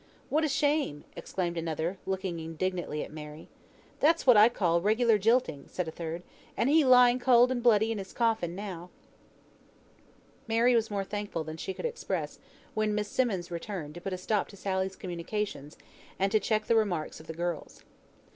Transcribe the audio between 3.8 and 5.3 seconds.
"That's what I call regular